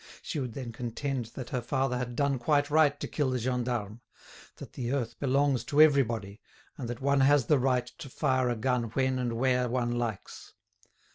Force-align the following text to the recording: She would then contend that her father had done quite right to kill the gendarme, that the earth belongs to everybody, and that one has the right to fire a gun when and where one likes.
She 0.23 0.39
would 0.39 0.53
then 0.53 0.71
contend 0.71 1.25
that 1.35 1.51
her 1.51 1.61
father 1.61 1.95
had 1.95 2.15
done 2.15 2.39
quite 2.39 2.71
right 2.71 2.99
to 2.99 3.07
kill 3.07 3.29
the 3.29 3.37
gendarme, 3.37 4.01
that 4.55 4.73
the 4.73 4.91
earth 4.91 5.19
belongs 5.19 5.63
to 5.65 5.79
everybody, 5.79 6.41
and 6.75 6.89
that 6.89 7.01
one 7.01 7.19
has 7.19 7.45
the 7.45 7.59
right 7.59 7.85
to 7.99 8.09
fire 8.09 8.49
a 8.49 8.55
gun 8.55 8.85
when 8.95 9.19
and 9.19 9.33
where 9.33 9.69
one 9.69 9.91
likes. 9.99 10.55